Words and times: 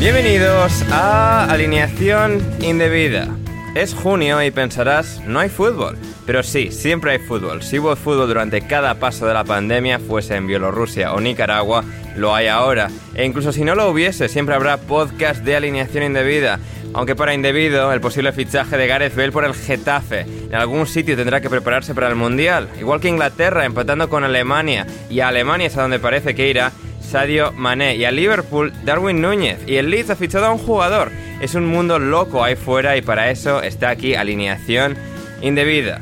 Bienvenidos 0.00 0.82
a 0.90 1.44
Alineación 1.44 2.40
Indebida. 2.62 3.28
Es 3.74 3.92
junio 3.92 4.42
y 4.42 4.50
pensarás, 4.50 5.20
no 5.26 5.40
hay 5.40 5.50
fútbol. 5.50 5.98
Pero 6.24 6.42
sí, 6.42 6.72
siempre 6.72 7.10
hay 7.10 7.18
fútbol. 7.18 7.62
Si 7.62 7.78
hubo 7.78 7.94
fútbol 7.96 8.26
durante 8.26 8.62
cada 8.62 8.94
paso 8.94 9.26
de 9.26 9.34
la 9.34 9.44
pandemia, 9.44 9.98
fuese 9.98 10.36
en 10.36 10.46
Bielorrusia 10.46 11.12
o 11.12 11.20
Nicaragua, 11.20 11.84
lo 12.16 12.34
hay 12.34 12.46
ahora. 12.46 12.88
E 13.14 13.26
incluso 13.26 13.52
si 13.52 13.62
no 13.62 13.74
lo 13.74 13.90
hubiese, 13.90 14.30
siempre 14.30 14.54
habrá 14.54 14.78
podcast 14.78 15.44
de 15.44 15.54
Alineación 15.54 16.04
Indebida. 16.04 16.60
Aunque 16.94 17.14
para 17.14 17.34
indebido, 17.34 17.92
el 17.92 18.00
posible 18.00 18.32
fichaje 18.32 18.78
de 18.78 18.86
Gareth 18.86 19.14
Bale 19.14 19.32
por 19.32 19.44
el 19.44 19.52
Getafe. 19.52 20.20
En 20.20 20.54
algún 20.54 20.86
sitio 20.86 21.14
tendrá 21.14 21.42
que 21.42 21.50
prepararse 21.50 21.94
para 21.94 22.08
el 22.08 22.16
Mundial. 22.16 22.70
Igual 22.80 23.00
que 23.00 23.08
Inglaterra, 23.08 23.66
empatando 23.66 24.08
con 24.08 24.24
Alemania. 24.24 24.86
Y 25.10 25.20
a 25.20 25.28
Alemania 25.28 25.66
es 25.66 25.76
a 25.76 25.82
donde 25.82 25.98
parece 25.98 26.34
que 26.34 26.48
irá 26.48 26.72
Sadio 27.10 27.50
Mané 27.50 27.96
y 27.96 28.04
a 28.04 28.12
Liverpool 28.12 28.72
Darwin 28.84 29.20
Núñez 29.20 29.58
y 29.66 29.76
el 29.76 29.90
Leeds 29.90 30.10
ha 30.10 30.16
fichado 30.16 30.46
a 30.46 30.52
un 30.52 30.58
jugador. 30.58 31.10
Es 31.40 31.56
un 31.56 31.66
mundo 31.66 31.98
loco 31.98 32.44
ahí 32.44 32.54
fuera 32.54 32.96
y 32.96 33.02
para 33.02 33.30
eso 33.30 33.62
está 33.62 33.88
aquí 33.88 34.14
alineación 34.14 34.96
indebida. 35.42 36.00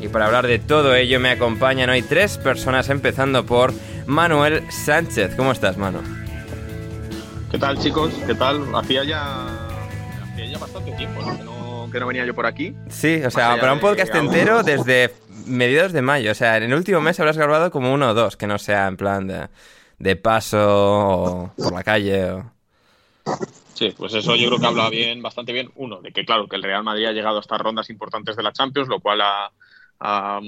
Y 0.00 0.08
para 0.08 0.24
hablar 0.24 0.46
de 0.46 0.58
todo 0.58 0.94
ello 0.94 1.20
me 1.20 1.28
acompañan 1.28 1.90
hoy 1.90 2.00
tres 2.00 2.38
personas 2.38 2.88
empezando 2.88 3.44
por 3.44 3.74
Manuel 4.06 4.62
Sánchez. 4.70 5.34
¿Cómo 5.36 5.52
estás, 5.52 5.76
Manu? 5.76 6.00
¿Qué 7.50 7.58
tal, 7.58 7.78
chicos? 7.78 8.14
¿Qué 8.26 8.34
tal? 8.34 8.74
Hacía 8.74 9.04
ya, 9.04 9.46
hacía 10.32 10.46
ya 10.46 10.58
bastante 10.58 10.92
tiempo 10.92 11.20
¿no? 11.20 11.36
Que, 11.36 11.44
no, 11.44 11.88
que 11.92 12.00
no 12.00 12.06
venía 12.06 12.24
yo 12.24 12.34
por 12.34 12.46
aquí. 12.46 12.74
Sí, 12.88 13.22
o 13.22 13.30
sea, 13.30 13.60
para 13.60 13.74
un 13.74 13.80
podcast 13.80 14.14
entero 14.14 14.62
desde 14.62 15.12
mediados 15.44 15.92
de 15.92 16.00
mayo. 16.00 16.32
O 16.32 16.34
sea, 16.34 16.56
en 16.56 16.62
el 16.62 16.72
último 16.72 17.02
mes 17.02 17.20
habrás 17.20 17.36
grabado 17.36 17.70
como 17.70 17.92
uno 17.92 18.08
o 18.08 18.14
dos, 18.14 18.38
que 18.38 18.46
no 18.46 18.58
sea 18.58 18.86
en 18.86 18.96
plan 18.96 19.26
de 19.26 19.48
de 19.98 20.16
paso 20.16 20.58
o 20.60 21.52
por 21.56 21.72
la 21.72 21.84
calle. 21.84 22.30
O... 22.32 22.52
Sí, 23.74 23.94
pues 23.96 24.14
eso 24.14 24.34
yo 24.36 24.48
creo 24.48 24.58
que 24.58 24.66
habla 24.66 24.90
bien, 24.90 25.22
bastante 25.22 25.52
bien. 25.52 25.70
Uno, 25.76 26.00
de 26.00 26.12
que 26.12 26.24
claro, 26.24 26.48
que 26.48 26.56
el 26.56 26.62
Real 26.62 26.82
Madrid 26.82 27.06
ha 27.06 27.12
llegado 27.12 27.38
a 27.38 27.40
estas 27.40 27.60
rondas 27.60 27.90
importantes 27.90 28.36
de 28.36 28.42
la 28.42 28.52
Champions, 28.52 28.88
lo 28.88 29.00
cual 29.00 29.20
ha, 29.20 29.52
ha, 30.00 30.40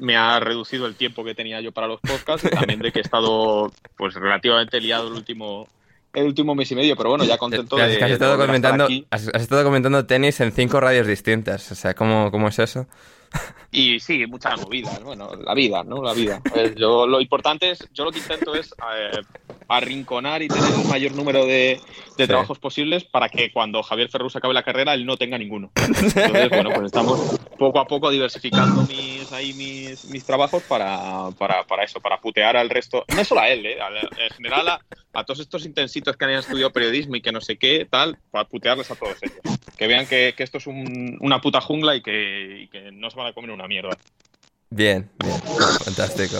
me 0.00 0.16
ha 0.16 0.40
reducido 0.40 0.86
el 0.86 0.96
tiempo 0.96 1.24
que 1.24 1.34
tenía 1.34 1.60
yo 1.60 1.72
para 1.72 1.86
los 1.86 2.00
podcasts. 2.00 2.46
Y 2.46 2.50
también 2.50 2.80
de 2.80 2.92
que 2.92 3.00
he 3.00 3.02
estado 3.02 3.70
pues 3.96 4.14
relativamente 4.14 4.80
liado 4.80 5.08
el 5.08 5.14
último 5.14 5.68
el 6.14 6.26
último 6.26 6.54
mes 6.54 6.70
y 6.70 6.74
medio, 6.74 6.94
pero 6.94 7.08
bueno, 7.08 7.24
ya 7.24 7.38
contento 7.38 7.76
de, 7.76 7.82
has, 7.82 8.10
estado 8.10 8.36
de 8.36 8.46
comentando, 8.46 8.86
has, 9.10 9.28
estado 9.28 9.64
comentando 9.64 10.04
tenis 10.04 10.40
en 10.40 10.52
cinco 10.52 10.78
radios 10.78 11.06
distintas. 11.06 11.72
O 11.72 11.74
sea, 11.74 11.94
¿cómo, 11.94 12.30
cómo 12.30 12.48
es 12.48 12.58
eso? 12.58 12.86
Y 13.74 14.00
sí, 14.00 14.26
muchas 14.26 14.60
movidas, 14.60 15.02
bueno, 15.02 15.30
la 15.34 15.54
vida, 15.54 15.82
¿no? 15.82 16.02
La 16.02 16.12
vida. 16.12 16.42
Yo 16.76 17.06
lo 17.06 17.22
importante 17.22 17.70
es, 17.70 17.88
yo 17.94 18.04
lo 18.04 18.12
que 18.12 18.18
intento 18.18 18.54
es 18.54 18.70
eh, 18.94 19.22
arrinconar 19.66 20.42
y 20.42 20.48
tener 20.48 20.74
el 20.78 20.88
mayor 20.88 21.12
número 21.12 21.46
de, 21.46 21.80
de 22.18 22.24
sí. 22.24 22.26
trabajos 22.26 22.58
posibles 22.58 23.04
para 23.04 23.30
que 23.30 23.50
cuando 23.50 23.82
Javier 23.82 24.10
Ferrus 24.10 24.36
acabe 24.36 24.52
la 24.52 24.62
carrera 24.62 24.92
él 24.92 25.06
no 25.06 25.16
tenga 25.16 25.38
ninguno. 25.38 25.70
Entonces, 25.74 26.50
bueno, 26.50 26.70
pues 26.74 26.86
estamos 26.86 27.40
poco 27.58 27.80
a 27.80 27.86
poco 27.86 28.10
diversificando 28.10 28.82
mis, 28.82 29.32
ahí 29.32 29.54
mis, 29.54 30.04
mis 30.06 30.24
trabajos 30.24 30.62
para, 30.64 31.30
para, 31.38 31.64
para, 31.64 31.84
eso, 31.84 32.00
para 32.00 32.20
putear 32.20 32.56
al 32.58 32.68
resto, 32.68 33.04
no 33.16 33.24
solo 33.24 33.40
a 33.40 33.48
él, 33.48 33.64
¿eh? 33.64 33.78
en 34.18 34.34
general 34.34 34.68
a, 34.68 34.80
a, 35.12 35.24
todos 35.24 35.40
estos 35.40 35.64
intensitos 35.64 36.16
que 36.16 36.24
han 36.24 36.30
estudiado 36.32 36.72
periodismo 36.72 37.16
y 37.16 37.22
que 37.22 37.32
no 37.32 37.40
sé 37.40 37.56
qué, 37.56 37.86
tal, 37.88 38.18
para 38.30 38.46
putearles 38.46 38.90
a 38.90 38.96
todos 38.96 39.16
ellos. 39.22 39.58
Que 39.76 39.86
vean 39.86 40.06
que, 40.06 40.34
esto 40.38 40.58
es 40.58 40.66
un, 40.66 41.18
una 41.20 41.40
puta 41.40 41.60
jungla 41.60 41.96
y 41.96 42.02
que, 42.02 42.90
no 42.92 43.10
se 43.10 43.16
van 43.16 43.28
a 43.28 43.32
comer 43.32 43.50
una 43.50 43.66
mierda. 43.66 43.96
Bien, 44.70 45.08
bien, 45.18 45.40
fantástico. 45.84 46.38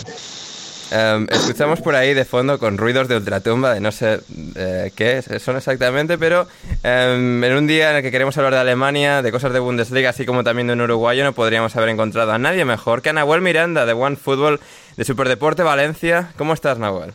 Um, 0.93 1.27
escuchamos 1.31 1.81
por 1.81 1.95
ahí 1.95 2.13
de 2.13 2.27
fondo 2.27 2.59
con 2.59 2.77
ruidos 2.77 3.09
de 3.09 3.17
ultratumba, 3.17 3.73
de 3.73 3.81
no 3.81 3.93
sé 3.93 4.21
eh, 4.57 4.93
qué 4.95 5.23
son 5.41 5.57
exactamente, 5.57 6.19
pero 6.19 6.43
um, 6.85 7.43
en 7.43 7.57
un 7.57 7.67
día 7.67 7.91
en 7.91 7.97
el 7.97 8.03
que 8.03 8.11
queremos 8.11 8.37
hablar 8.37 8.53
de 8.53 8.61
Alemania, 8.61 9.23
de 9.23 9.33
cosas 9.33 9.55
de 9.55 9.59
Bundesliga, 9.59 10.11
así 10.11 10.27
como 10.27 10.45
también 10.45 10.67
de 10.67 10.75
un 10.75 10.83
uruguayo, 10.83 11.25
no 11.25 11.33
podríamos 11.33 11.75
haber 11.77 11.89
encontrado 11.89 12.33
a 12.33 12.39
nadie 12.39 12.67
mejor 12.67 13.01
que 13.01 13.09
a 13.09 13.15
Nahuel 13.15 13.41
Miranda 13.41 13.87
de 13.87 13.95
One 13.95 14.17
Football 14.17 14.61
de 14.99 15.05
Superdeporte 15.05 15.63
Valencia. 15.63 16.33
¿Cómo 16.37 16.53
estás, 16.53 16.79
Nahuel? 16.79 17.15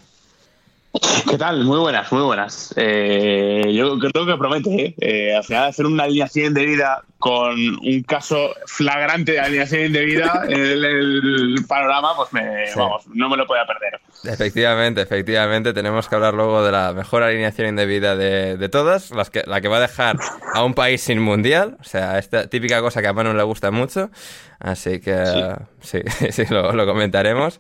¿Qué 1.30 1.38
tal? 1.38 1.64
Muy 1.64 1.80
buenas, 1.80 2.12
muy 2.12 2.24
buenas. 2.24 2.74
Eh, 2.78 3.72
yo 3.74 3.98
creo 4.00 4.26
que 4.26 4.38
promete, 4.38 4.86
¿eh? 4.86 4.96
Eh, 5.00 5.36
al 5.36 5.44
final 5.44 5.66
hacer 5.66 5.86
una 5.86 6.04
alineación 6.04 6.54
de 6.54 6.66
vida 6.66 7.04
con 7.20 7.56
un 7.56 8.04
caso 8.08 8.54
flagrante 8.68 9.34
de 9.34 9.40
alineación 9.40 9.86
indebida 9.88 10.44
en 10.48 10.54
el, 10.54 11.56
panorama, 11.68 12.16
pues 12.16 12.32
me, 12.32 12.66
vamos, 12.76 13.08
no 13.08 13.30
me 13.30 13.38
lo 13.38 13.48
podía 13.48 13.66
perder. 13.66 14.00
Efectivamente, 14.24 15.02
efectivamente, 15.02 15.74
tenemos 15.74 16.08
que 16.08 16.16
hablar 16.16 16.34
luego 16.34 16.64
de 16.64 16.72
la 16.72 16.94
mejor 16.94 17.24
alineación 17.24 17.70
indebida 17.70 18.16
de, 18.16 18.58
de 18.58 18.70
todas, 18.70 19.12
las 19.12 19.30
que, 19.30 19.44
la 19.48 19.62
que 19.62 19.68
va 19.68 19.78
a 19.78 19.82
dejar 19.82 20.18
a 20.54 20.64
un 20.64 20.74
país 20.74 21.02
sin 21.02 21.20
mundial, 21.20 21.78
o 21.80 21.84
sea, 21.84 22.20
esta 22.20 22.48
típica 22.48 22.82
cosa 22.82 23.02
que 23.02 23.08
a 23.08 23.14
Manu 23.14 23.34
le 23.34 23.44
gusta 23.44 23.72
mucho, 23.72 24.12
así 24.60 25.00
que 25.00 25.56
sí, 25.82 26.02
sí, 26.32 26.44
lo, 26.50 26.86
comentaremos. 26.86 27.60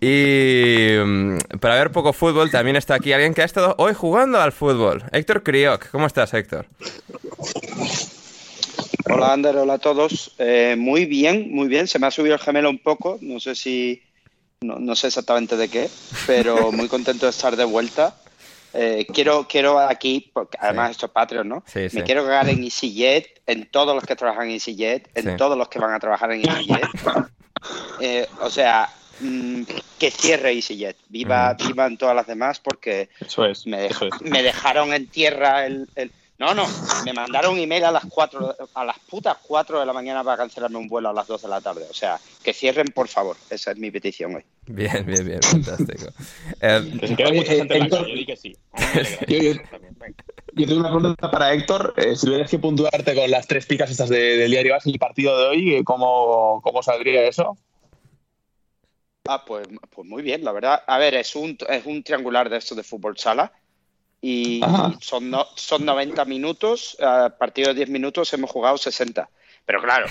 Y 0.00 0.96
mm, 1.04 1.38
para 1.60 1.76
ver 1.76 1.92
poco 1.92 2.12
fútbol, 2.12 2.50
también 2.50 2.76
está 2.76 2.94
aquí 2.94 3.12
alguien 3.12 3.34
que 3.34 3.42
ha 3.42 3.46
estado 3.46 3.74
hoy 3.78 3.94
jugando 3.94 4.40
al 4.40 4.52
fútbol, 4.52 5.04
Héctor 5.12 5.42
Crioc. 5.42 5.88
¿Cómo 5.90 6.06
estás, 6.06 6.34
Héctor? 6.34 6.66
Hola 9.10 9.32
Ander, 9.32 9.56
hola 9.56 9.74
a 9.74 9.78
todos. 9.78 10.34
Eh, 10.38 10.76
muy 10.78 11.06
bien, 11.06 11.50
muy 11.50 11.66
bien. 11.66 11.88
Se 11.88 11.98
me 11.98 12.06
ha 12.06 12.10
subido 12.10 12.34
el 12.34 12.40
gemelo 12.40 12.68
un 12.68 12.78
poco. 12.78 13.18
No 13.22 13.40
sé 13.40 13.54
si. 13.54 14.02
No, 14.60 14.94
sé 14.96 15.06
exactamente 15.06 15.56
de 15.56 15.68
qué, 15.68 15.88
pero 16.26 16.72
muy 16.72 16.88
contento 16.88 17.26
de 17.26 17.30
estar 17.30 17.56
de 17.56 17.64
vuelta. 17.64 18.16
Eh, 18.74 19.06
quiero, 19.14 19.46
quiero 19.48 19.78
aquí, 19.78 20.30
porque 20.32 20.58
además 20.60 20.90
esto 20.90 21.06
es 21.06 21.12
Patreon, 21.12 21.48
¿no? 21.48 21.64
Me 21.74 22.02
quiero 22.02 22.24
cagar 22.24 22.48
en 22.50 22.62
EasyJet, 22.62 23.40
en 23.46 23.70
todos 23.70 23.94
los 23.94 24.04
que 24.04 24.14
trabajan 24.14 24.48
en 24.48 24.54
EasyJet, 24.54 25.08
en 25.14 25.36
todos 25.36 25.56
los 25.56 25.68
que 25.68 25.78
van 25.78 25.94
a 25.94 26.00
trabajar 26.00 26.32
en 26.32 26.46
EasyJet. 26.46 26.88
Eh, 28.00 28.24
o 28.40 28.50
sea, 28.50 28.88
mm, 29.20 29.62
que 29.98 30.10
cierre 30.12 30.52
EasyJet. 30.52 30.96
Viva, 31.08 31.54
vivan 31.54 31.96
todas 31.96 32.14
las 32.14 32.26
demás 32.26 32.60
porque 32.60 33.08
me, 33.66 33.88
me, 34.20 34.42
dejaron 34.44 34.92
en 34.92 35.08
tierra 35.08 35.66
el, 35.66 35.88
no, 36.38 36.54
no, 36.54 36.66
me 37.04 37.12
mandaron 37.12 37.54
un 37.54 37.58
email 37.58 37.84
a 37.84 37.90
las 37.90 38.04
4, 38.08 38.56
a 38.74 38.84
las 38.84 38.98
putas 39.00 39.36
4 39.42 39.80
de 39.80 39.86
la 39.86 39.92
mañana 39.92 40.22
para 40.22 40.36
cancelarme 40.36 40.78
un 40.78 40.86
vuelo 40.86 41.08
a 41.08 41.12
las 41.12 41.26
2 41.26 41.42
de 41.42 41.48
la 41.48 41.60
tarde. 41.60 41.84
O 41.90 41.94
sea, 41.94 42.20
que 42.44 42.54
cierren, 42.54 42.86
por 42.94 43.08
favor. 43.08 43.36
Esa 43.50 43.72
es 43.72 43.78
mi 43.78 43.90
petición 43.90 44.36
hoy. 44.36 44.44
Bien, 44.66 45.04
bien, 45.04 45.26
bien, 45.26 45.42
fantástico. 45.42 46.12
eh, 46.60 46.92
que 47.00 47.08
se 47.08 47.16
quede 47.16 47.32
mucha 47.32 47.52
gente 47.54 47.76
en 47.76 47.90
la 47.90 47.98
yo 47.98 48.04
di 48.04 48.24
que 48.24 48.36
sí. 48.36 48.56
Yo, 50.54 50.66
tengo 50.66 50.80
una 50.80 50.90
pregunta 50.90 51.30
para 51.30 51.52
Héctor. 51.52 51.94
Eh, 51.96 52.14
si 52.14 52.26
tuvieras 52.26 52.50
que 52.50 52.58
puntuarte 52.58 53.14
con 53.16 53.30
las 53.30 53.48
tres 53.48 53.66
picas 53.66 53.90
estas 53.90 54.08
del 54.08 54.50
diario 54.50 54.76
el 54.84 54.98
partido 54.98 55.36
de 55.38 55.46
hoy, 55.46 55.84
¿cómo, 55.84 56.60
cómo 56.62 56.82
saldría 56.82 57.26
eso? 57.26 57.58
Ah, 59.26 59.44
pues, 59.44 59.66
pues 59.90 60.08
muy 60.08 60.22
bien, 60.22 60.44
la 60.44 60.52
verdad. 60.52 60.82
A 60.86 60.98
ver, 60.98 61.14
es 61.14 61.34
un, 61.34 61.58
es 61.68 61.84
un 61.84 62.02
triangular 62.04 62.48
de 62.48 62.58
esto 62.58 62.76
de 62.76 62.84
fútbol 62.84 63.18
sala 63.18 63.52
y 64.20 64.60
son, 65.00 65.32
son 65.54 65.84
90 65.84 66.24
minutos, 66.24 66.96
a 67.00 67.30
partir 67.30 67.66
de 67.66 67.74
10 67.74 67.90
minutos 67.90 68.32
hemos 68.32 68.50
jugado 68.50 68.76
60. 68.76 69.28
Pero 69.64 69.80
claro, 69.80 70.06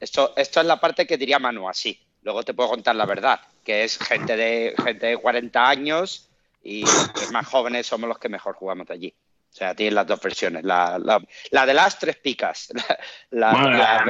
esto, 0.00 0.32
esto 0.36 0.60
es 0.60 0.66
la 0.66 0.80
parte 0.80 1.06
que 1.06 1.16
diría 1.16 1.38
Manu 1.38 1.68
así. 1.68 2.00
Luego 2.22 2.42
te 2.42 2.54
puedo 2.54 2.70
contar 2.70 2.96
la 2.96 3.06
verdad, 3.06 3.40
que 3.62 3.84
es 3.84 3.98
gente 3.98 4.36
de, 4.36 4.74
gente 4.82 5.06
de 5.06 5.16
40 5.16 5.68
años 5.68 6.28
y 6.62 6.82
los 6.82 7.30
más 7.30 7.46
jóvenes 7.46 7.86
somos 7.86 8.08
los 8.08 8.18
que 8.18 8.28
mejor 8.28 8.56
jugamos 8.56 8.90
allí. 8.90 9.14
O 9.48 9.58
sea, 9.58 9.74
tienes 9.74 9.94
las 9.94 10.06
dos 10.06 10.20
versiones. 10.20 10.64
La, 10.64 10.98
la, 10.98 11.66
de 11.66 11.74
las 11.74 11.98
tres 11.98 12.16
picas. 12.16 12.68
La, 13.30 14.02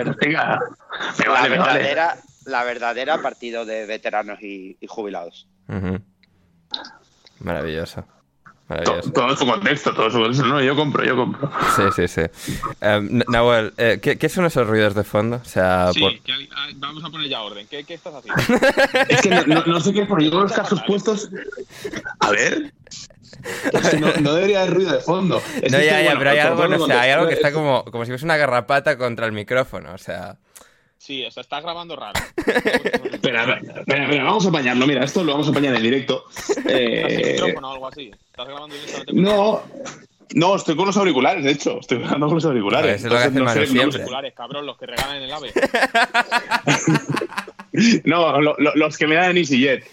verdadera, 1.48 2.16
la 2.46 2.64
verdadera 2.64 3.20
partido 3.20 3.64
de 3.64 3.86
veteranos 3.86 4.42
y, 4.42 4.78
jubilados. 4.88 5.46
Maravilloso. 7.40 8.04
Todo, 9.14 9.36
su 9.36 9.46
contexto, 9.46 9.94
todo 9.94 10.10
su 10.10 10.18
contexto. 10.18 10.44
No, 10.44 10.60
yo 10.60 10.74
compro, 10.74 11.04
yo 11.04 11.14
compro. 11.14 11.48
Sí, 11.76 11.82
sí, 11.94 12.08
sí. 12.08 12.52
Um, 12.84 13.22
Nahuel, 13.28 13.72
eh, 13.76 14.00
¿qué, 14.02 14.18
¿qué, 14.18 14.28
son 14.28 14.44
esos 14.44 14.66
ruidos 14.66 14.94
de 14.94 15.04
fondo? 15.04 15.36
O 15.36 15.44
sea, 15.44 15.92
sí, 15.92 16.00
por... 16.00 16.18
que, 16.18 16.32
vamos 16.74 17.04
a 17.04 17.10
poner 17.10 17.28
ya 17.28 17.42
orden. 17.42 17.68
¿Qué, 17.68 17.84
qué 17.84 17.94
estás 17.94 18.14
haciendo? 18.14 18.42
es 19.08 19.20
que 19.22 19.30
no, 19.30 19.64
no, 19.64 19.80
sé 19.80 19.92
qué, 19.92 20.04
porque 20.04 20.24
llevo 20.24 20.40
los 20.40 20.52
casos 20.52 20.82
puestos. 20.84 21.30
A 22.18 22.30
ver. 22.30 22.72
No, 24.00 24.12
no, 24.20 24.34
debería 24.34 24.62
haber 24.62 24.74
ruido 24.74 24.92
de 24.94 25.00
fondo. 25.00 25.40
Es 25.62 25.70
no, 25.70 25.78
ya, 25.78 26.02
ya, 26.02 26.18
pero 26.18 26.30
hay 26.30 26.38
algo, 26.38 26.66
no 26.66 26.86
sé, 26.86 26.92
hay 26.92 27.10
algo 27.12 27.28
que 27.28 27.34
está 27.34 27.52
como, 27.52 27.84
como 27.84 28.04
si 28.04 28.10
fuese 28.10 28.24
una 28.24 28.36
garrapata 28.36 28.98
contra 28.98 29.26
el 29.26 29.32
micrófono, 29.32 29.92
o 29.94 29.98
sea. 29.98 30.38
Sí, 30.98 31.24
o 31.24 31.30
sea, 31.30 31.42
está 31.42 31.60
grabando 31.60 31.94
raro. 31.96 32.18
espera, 32.36 33.60
espera, 33.60 34.04
espera, 34.04 34.24
vamos 34.24 34.46
a 34.46 34.48
apañarlo. 34.48 34.86
Mira, 34.86 35.04
esto 35.04 35.22
lo 35.22 35.32
vamos 35.32 35.46
a 35.46 35.50
apañar 35.50 35.74
en 35.74 35.82
directo. 35.82 36.24
Eh... 36.68 37.34
micrófono 37.34 37.70
o 37.70 37.72
algo 37.74 37.88
así? 37.88 38.10
¿Estás 38.30 38.46
grabando 38.46 38.74
directamente 38.74 39.12
No. 39.12 39.62
No, 40.34 40.56
estoy 40.56 40.74
con 40.74 40.86
los 40.86 40.96
auriculares, 40.96 41.44
de 41.44 41.52
hecho. 41.52 41.78
Estoy 41.78 41.98
grabando 41.98 42.26
con 42.26 42.34
los 42.36 42.44
auriculares. 42.44 43.04
Eso 43.04 43.16
es 43.16 43.32
lo 43.32 43.44
no 43.44 43.52
sé, 43.52 43.66
siempre. 43.66 44.00
auriculares, 44.00 44.34
cabrón, 44.34 44.66
los 44.66 44.76
que 44.76 44.86
regalan 44.86 45.18
en 45.18 45.22
el 45.22 45.32
AVE. 45.32 45.52
no, 48.04 48.40
lo, 48.40 48.56
lo, 48.58 48.74
los 48.74 48.98
que 48.98 49.06
me 49.06 49.14
dan 49.14 49.30
en 49.30 49.36
EasyJet. 49.38 49.84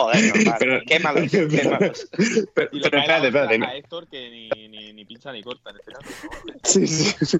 Joder, 0.00 0.36
normal. 0.36 0.56
Pero, 0.58 0.80
qué 0.86 0.98
malos, 1.00 1.30
qué 1.30 1.68
malos. 1.70 2.08
Pero, 2.54 2.70
pero 2.72 2.98
espérate, 2.98 3.26
espérate. 3.28 3.64
A 3.64 3.76
Héctor 3.76 4.08
que 4.08 4.30
ni, 4.30 4.68
ni, 4.68 4.92
ni, 4.92 5.04
pincha 5.04 5.32
ni 5.32 5.42
corta 5.42 5.70
en 5.70 5.76
este 5.76 5.92
caso. 5.92 6.10
¿no? 6.46 6.54
Sí, 6.64 6.86
sí, 6.86 7.38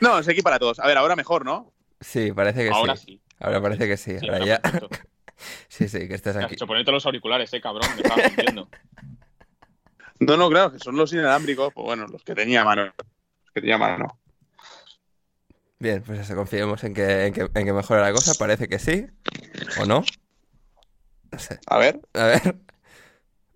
No, 0.00 0.22
se 0.22 0.32
equipa 0.32 0.50
para 0.50 0.58
todos. 0.58 0.80
A 0.80 0.86
ver, 0.86 0.98
ahora 0.98 1.16
mejor, 1.16 1.44
¿no? 1.44 1.72
Sí, 2.00 2.32
parece 2.32 2.64
que 2.64 2.70
ahora 2.70 2.96
sí. 2.96 3.20
Ahora 3.38 3.60
parece 3.60 3.86
que 3.86 3.96
sí. 3.96 4.16
ahora, 4.22 4.44
ya. 4.44 4.60
sí, 5.68 5.88
sí, 5.88 6.08
que 6.08 6.14
estás 6.14 6.36
aquí. 6.36 6.54
Hecho 6.54 6.66
ponerte 6.66 6.90
los 6.90 7.04
auriculares, 7.06 7.52
eh, 7.52 7.60
cabrón. 7.60 7.88
Me 7.94 8.02
estabas 8.02 8.24
mintiendo. 8.26 8.68
No, 10.20 10.36
no, 10.36 10.50
claro, 10.50 10.72
que 10.72 10.78
son 10.78 10.96
los 10.96 11.12
inalámbricos, 11.12 11.72
pues 11.72 11.84
bueno, 11.84 12.06
los 12.06 12.22
que 12.22 12.34
tenía 12.34 12.64
mano. 12.64 12.84
Los 12.84 13.52
que 13.54 13.60
tenía 13.60 13.78
mano. 13.78 14.18
Bien, 15.78 16.02
pues 16.02 16.20
eso, 16.20 16.34
confiemos 16.34 16.84
en 16.84 16.92
que, 16.92 17.26
en 17.26 17.32
que, 17.32 17.40
en 17.40 17.64
que 17.64 17.72
mejore 17.72 18.02
la 18.02 18.12
cosa. 18.12 18.34
Parece 18.38 18.68
que 18.68 18.78
sí. 18.78 19.06
¿O 19.80 19.86
no? 19.86 20.04
Sé. 21.40 21.58
A 21.66 21.78
ver. 21.78 22.00
A 22.14 22.24
ver. 22.24 22.56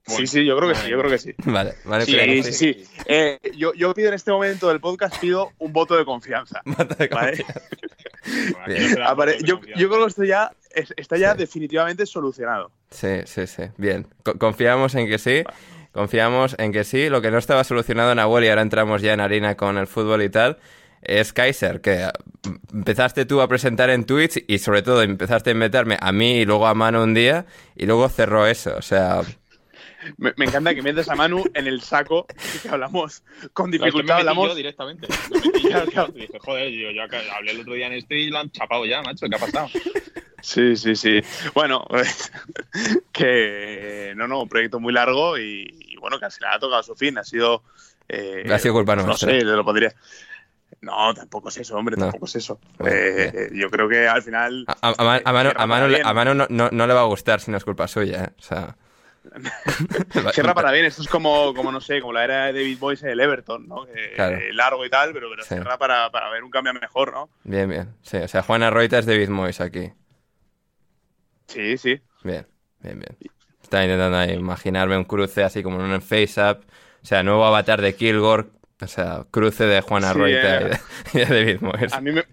sí, 0.07 0.27
sí, 0.27 0.45
yo 0.45 0.57
creo 0.57 0.69
que 0.71 0.75
sí, 0.75 0.89
yo 0.89 0.99
creo 0.99 1.11
que 1.11 1.19
sí. 1.19 1.35
Vale, 1.45 1.75
vale. 1.85 2.05
Sí, 2.05 2.43
sí, 2.43 2.53
sí. 2.53 2.85
Eh, 3.07 3.39
yo, 3.57 3.73
yo, 3.75 3.95
pido 3.95 4.09
en 4.09 4.15
este 4.15 4.31
momento 4.31 4.69
del 4.69 4.81
podcast, 4.81 5.19
pido 5.19 5.53
un 5.59 5.73
voto 5.73 5.97
de 5.97 6.05
confianza. 6.05 6.61
Voto 6.65 6.95
de 6.95 7.09
confianza. 7.09 7.61
¿vale? 9.15 9.39
yo, 9.45 9.61
yo, 9.77 9.89
creo 9.89 10.03
que 10.03 10.09
esto 10.09 10.25
ya 10.25 10.51
está 10.75 11.17
ya 11.17 11.35
definitivamente 11.35 12.07
solucionado. 12.07 12.71
Sí, 12.91 13.21
sí, 13.27 13.47
sí. 13.47 13.65
Bien. 13.77 14.07
confiamos 14.39 14.95
en 14.95 15.09
que 15.09 15.19
sí. 15.19 15.45
Confiamos 15.93 16.57
en 16.59 16.73
que 16.73 16.85
sí. 16.85 17.09
Lo 17.09 17.23
que 17.23 17.31
no 17.31 17.39
estaba 17.39 17.63
solucionado 17.65 18.13
en 18.13 18.19
Abuel 18.19 18.45
y 18.45 18.49
ahora 18.49 18.63
entramos 18.63 19.03
ya 19.03 19.13
en 19.13 19.21
harina 19.21 19.57
con 19.57 19.79
el 19.79 19.87
fútbol 19.87 20.23
y 20.23 20.31
tal 20.31 20.59
es 21.05 21.33
Kaiser, 21.33 21.81
que 21.81 22.09
empezaste 22.73 23.25
tú 23.25 23.41
a 23.41 23.49
presentar 23.49 23.91
en 23.91 24.05
Twitch 24.05 24.45
y 24.47 24.59
sobre 24.59 24.83
todo 24.83 25.03
empezaste 25.03 25.51
a 25.51 25.53
invitarme 25.53 25.97
a 26.01 26.13
mí 26.13 26.39
y 26.39 26.45
luego 26.45 26.67
a 26.67 26.75
Manu 26.75 27.03
un 27.03 27.15
día 27.15 27.47
y 27.77 27.87
luego 27.87 28.09
cerró 28.09 28.47
eso, 28.47 28.75
o 28.77 28.83
sea... 28.83 29.23
Me, 30.19 30.33
encanta 30.37 30.75
que 30.75 30.83
metas 30.83 31.09
a 31.09 31.15
Manu 31.15 31.45
en 31.55 31.67
el 31.67 31.81
saco 31.81 32.27
y 32.55 32.59
que 32.59 32.69
hablamos 32.69 33.23
con 33.55 33.71
dificultad. 33.71 34.19
hablamos 34.19 34.51
yo 34.51 34.55
directamente. 34.55 35.09
Me 35.31 35.41
metí 35.41 35.71
yo, 35.71 36.07
dije, 36.15 36.39
joder, 36.39 36.71
yo, 36.71 36.91
yo 36.91 37.03
hablé 37.35 37.53
el 37.53 37.61
otro 37.61 37.73
día 37.73 37.87
en 37.87 37.95
este 37.95 38.19
y 38.19 38.29
lo 38.29 38.39
han 38.39 38.51
chapado 38.51 38.85
ya, 38.85 39.01
macho, 39.01 39.27
¿qué 39.31 39.37
ha 39.37 39.39
pasado? 39.39 39.69
Sí, 40.45 40.77
sí, 40.77 40.95
sí. 40.95 41.23
Bueno, 41.55 41.87
que 43.13 44.13
no, 44.15 44.29
no, 44.29 44.43
un 44.43 44.49
proyecto 44.49 44.79
muy 44.79 44.93
largo 44.93 45.39
y, 45.39 45.97
bueno, 45.99 46.21
casi 46.21 46.39
le 46.43 46.49
ha 46.49 46.59
tocado 46.59 46.83
su 46.83 46.95
fin. 46.95 47.17
Ha 47.17 47.25
sido. 47.25 47.63
Eh, 48.09 48.45
ha 48.53 48.59
sido 48.59 48.75
culpa 48.75 48.95
No 48.95 49.17
sé, 49.17 49.41
lo 49.41 49.65
podría. 49.65 49.95
No, 50.81 51.15
tampoco 51.15 51.49
es 51.49 51.59
eso, 51.59 51.77
hombre, 51.77 51.97
tampoco 51.97 52.27
es 52.27 52.37
eso. 52.37 52.59
Eh, 52.85 53.51
yo 53.53 53.71
creo 53.71 53.89
que 53.89 54.07
al 54.07 54.23
final. 54.23 54.65
A, 54.67 54.89
a, 54.89 55.21
a 55.25 55.33
Manu, 55.33 55.51
a 55.55 55.67
Manu, 55.67 55.97
a 56.03 56.15
Manu 56.15 56.35
no, 56.35 56.47
no, 56.49 56.69
no, 56.71 56.87
le 56.87 56.95
va 56.95 57.01
a 57.01 57.05
gustar 57.05 57.41
si 57.41 57.51
no 57.51 57.57
es 57.57 57.65
culpa 57.65 57.89
suya, 57.89 58.25
¿eh? 58.25 58.31
O 58.39 58.43
sea. 58.43 58.77
Cierra 60.33 60.55
para 60.55 60.71
bien, 60.71 60.85
esto 60.85 61.03
es 61.03 61.09
como, 61.09 61.55
como, 61.55 61.73
no 61.73 61.81
sé, 61.81 62.01
como 62.01 62.13
la 62.13 62.25
era 62.25 62.47
de 62.47 62.53
David 62.53 62.79
Boyce 62.79 63.07
en 63.07 63.13
el 63.13 63.21
Everton, 63.21 63.67
¿no? 63.67 63.87
Largo 64.53 64.85
y 64.85 64.91
tal, 64.91 65.13
pero, 65.13 65.31
pero 65.31 65.43
cierra 65.43 65.79
para, 65.79 66.11
para, 66.11 66.29
ver 66.31 66.45
un 66.45 66.51
cambio 66.51 66.75
mejor, 66.75 67.13
¿no? 67.13 67.31
Bien, 67.43 67.69
bien. 67.69 67.95
Sí, 68.03 68.19
o 68.19 68.29
sea, 68.29 68.43
Juana 68.43 68.71
Roita 68.71 68.99
es 68.99 69.07
David 69.07 69.31
Moyes 69.31 69.61
aquí. 69.61 69.93
Sí, 71.47 71.79
sí. 71.79 72.01
Bien, 72.23 72.47
bien, 72.81 73.01
bien. 73.01 73.17
Estaba 73.63 73.85
intentando 73.85 74.33
imaginarme 74.33 74.97
un 74.97 75.05
cruce 75.05 75.43
así 75.43 75.63
como 75.63 75.83
en 75.83 75.91
un 75.91 76.03
face-up. 76.03 76.65
O 77.03 77.07
sea, 77.07 77.23
nuevo 77.23 77.45
avatar 77.45 77.81
de 77.81 77.95
Kilgore 77.97 78.47
o 78.85 78.89
sea, 78.89 79.25
cruce 79.31 79.65
de 79.65 79.81
Juana 79.81 80.13
sí, 80.13 80.21
eh, 80.27 80.71
y, 81.15 81.19
de, 81.19 81.25
David 81.27 81.61
Moyes. 81.61 81.93
A 81.93 82.01
mí 82.01 82.13
me, 82.13 82.25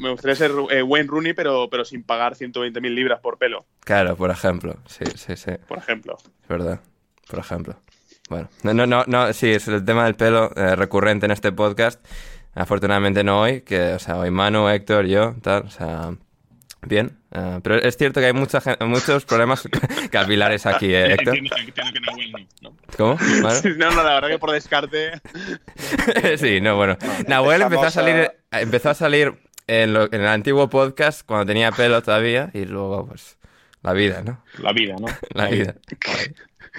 me, 0.00 0.10
gustaría 0.10 0.36
ser 0.36 0.52
eh, 0.70 0.82
Wayne 0.82 1.08
Rooney, 1.08 1.32
pero, 1.32 1.68
pero 1.70 1.84
sin 1.84 2.02
pagar 2.02 2.34
120.000 2.34 2.80
libras 2.94 3.20
por 3.20 3.38
pelo. 3.38 3.66
Claro, 3.80 4.16
por 4.16 4.30
ejemplo. 4.30 4.76
Sí, 4.86 5.04
sí, 5.14 5.36
sí. 5.36 5.52
Por 5.66 5.78
ejemplo. 5.78 6.16
Es 6.42 6.48
verdad. 6.48 6.80
Por 7.28 7.38
ejemplo. 7.38 7.76
Bueno, 8.28 8.48
no, 8.62 8.74
no, 8.74 8.86
no, 8.86 9.04
no 9.06 9.32
sí, 9.32 9.50
es 9.50 9.68
el 9.68 9.84
tema 9.84 10.04
del 10.04 10.16
pelo 10.16 10.50
eh, 10.56 10.76
recurrente 10.76 11.26
en 11.26 11.32
este 11.32 11.52
podcast. 11.52 12.04
Afortunadamente 12.54 13.22
no 13.22 13.42
hoy, 13.42 13.60
que, 13.60 13.92
o 13.92 13.98
sea, 13.98 14.18
hoy 14.18 14.30
Manu, 14.30 14.68
Héctor, 14.68 15.06
yo, 15.06 15.34
tal, 15.42 15.64
o 15.64 15.70
sea, 15.70 16.14
Bien, 16.82 17.18
uh, 17.34 17.60
pero 17.62 17.76
es 17.76 17.96
cierto 17.96 18.20
que 18.20 18.26
hay 18.26 18.32
mucha 18.32 18.62
muchos 18.80 19.24
problemas 19.24 19.68
capilares 20.10 20.66
aquí, 20.66 20.94
¿eh, 20.94 21.06
Héctor? 21.14 21.36
Entiendo, 21.36 21.56
entiendo 21.56 21.92
que 21.92 22.00
Nahuel 22.00 22.32
no, 22.32 22.70
¿no? 22.70 22.76
¿Cómo? 22.96 23.18
no, 23.76 23.90
no, 23.90 24.02
la 24.02 24.14
verdad 24.14 24.28
que 24.28 24.38
por 24.38 24.52
descarte... 24.52 25.20
sí, 26.36 26.60
no, 26.60 26.76
bueno. 26.76 26.96
Nahuel 27.26 27.62
empezó 27.62 27.86
a 27.86 27.90
salir, 27.90 28.30
empezó 28.52 28.90
a 28.90 28.94
salir 28.94 29.34
en, 29.66 29.94
lo, 29.94 30.04
en 30.04 30.20
el 30.20 30.28
antiguo 30.28 30.68
podcast 30.70 31.26
cuando 31.26 31.46
tenía 31.46 31.72
pelo 31.72 32.02
todavía 32.02 32.50
y 32.54 32.64
luego, 32.66 33.08
pues, 33.08 33.38
la 33.82 33.92
vida, 33.92 34.22
¿no? 34.22 34.42
La 34.58 34.72
vida, 34.72 34.94
¿no? 34.98 35.06
La 35.30 35.48
vida. 35.48 35.74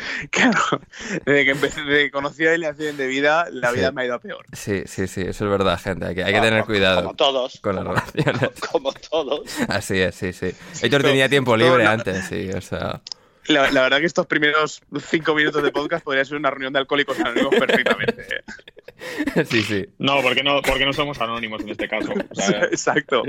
Claro, 0.31 0.81
desde 1.25 1.45
que 1.45 1.51
empecé, 1.51 1.81
desde 1.81 2.05
que 2.05 2.11
conocí 2.11 2.45
a 2.45 2.51
Alineación 2.51 2.97
de 2.97 3.07
Vida, 3.07 3.47
la 3.51 3.71
vida 3.71 3.89
Sí. 3.89 3.95
me 3.95 4.01
ha 4.01 4.05
ido 4.05 4.15
a 4.15 4.19
peor. 4.19 4.45
Sí, 4.53 4.83
sí, 4.85 5.07
sí, 5.07 5.21
eso 5.21 5.45
es 5.45 5.51
verdad, 5.51 5.79
gente. 5.79 6.05
Hay 6.07 6.15
que, 6.15 6.23
hay 6.23 6.33
que 6.33 6.39
Como- 6.39 6.43
tener 6.45 6.59
como- 6.61 6.73
cuidado 6.73 7.01
Como 7.03 7.15
todos. 7.15 7.59
con 7.61 7.75
las 7.75 7.83
como, 7.85 7.95
relaciones. 7.95 8.49
como 8.71 8.93
todos. 8.93 9.41
Así 9.69 9.99
es, 9.99 10.15
sí, 10.15 10.33
sí. 10.33 10.47
Héctor 10.47 10.83
Esto- 10.83 11.01
tenía 11.09 11.29
tiempo 11.29 11.55
libre 11.57 11.83
no- 11.83 11.89
antes, 11.89 12.25
sí, 12.25 12.49
o 12.51 12.61
sea... 12.61 13.01
La, 13.47 13.71
la 13.71 13.83
verdad 13.83 13.99
que 13.99 14.05
estos 14.05 14.25
primeros 14.27 14.81
cinco 15.09 15.33
minutos 15.33 15.63
de 15.63 15.71
podcast 15.71 16.03
podría 16.03 16.25
ser 16.25 16.35
una 16.35 16.49
reunión 16.49 16.73
de 16.73 16.79
alcohólicos 16.79 17.17
anónimos 17.19 17.55
perfectamente. 17.55 18.21
¿eh? 18.23 18.43
Sí, 19.49 19.61
sí. 19.63 19.85
No, 19.99 20.21
porque 20.21 20.43
no, 20.43 20.61
porque 20.61 20.85
no 20.85 20.93
somos 20.93 21.19
anónimos 21.21 21.61
en 21.61 21.69
este 21.69 21.87
caso. 21.87 22.11
O 22.29 22.35
sea, 22.35 22.63
Exacto. 22.71 23.23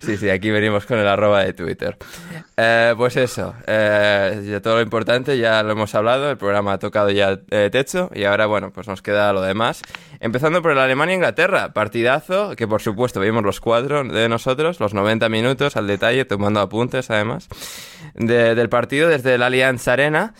Sí, 0.00 0.16
sí, 0.16 0.30
aquí 0.30 0.50
venimos 0.50 0.86
con 0.86 0.98
el 0.98 1.06
arroba 1.06 1.44
de 1.44 1.52
Twitter. 1.52 1.96
Eh, 2.56 2.94
pues 2.96 3.16
eso, 3.16 3.54
eh, 3.66 4.42
ya 4.50 4.60
todo 4.60 4.76
lo 4.76 4.82
importante 4.82 5.36
ya 5.38 5.62
lo 5.62 5.72
hemos 5.72 5.94
hablado, 5.94 6.30
el 6.30 6.36
programa 6.38 6.74
ha 6.74 6.78
tocado 6.78 7.10
ya 7.10 7.38
eh, 7.50 7.68
techo 7.70 8.10
y 8.14 8.24
ahora, 8.24 8.46
bueno, 8.46 8.72
pues 8.72 8.86
nos 8.88 9.02
queda 9.02 9.32
lo 9.32 9.42
demás. 9.42 9.82
Empezando 10.20 10.62
por 10.62 10.72
el 10.72 10.78
Alemania-Inglaterra, 10.78 11.72
partidazo, 11.74 12.56
que 12.56 12.66
por 12.66 12.80
supuesto 12.80 13.20
vimos 13.20 13.42
los 13.42 13.60
cuatro 13.60 14.02
de 14.04 14.28
nosotros, 14.28 14.80
los 14.80 14.94
90 14.94 15.28
minutos 15.28 15.76
al 15.76 15.86
detalle, 15.86 16.24
tomando 16.24 16.60
apuntes 16.60 17.10
además, 17.10 17.48
de- 18.14 18.54
del 18.54 18.68
partido 18.68 19.08
desde 19.08 19.34
el 19.34 19.42
Allianz 19.42 19.86
Arena. 19.88 20.32